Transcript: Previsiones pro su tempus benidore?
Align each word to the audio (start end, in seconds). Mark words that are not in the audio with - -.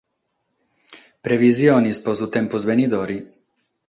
Previsiones 1.27 2.01
pro 2.05 2.15
su 2.21 2.27
tempus 2.39 2.65
benidore? 2.71 3.17